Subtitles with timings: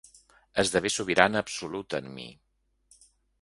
[0.61, 2.27] Esdevé sobirana absoluta en mi.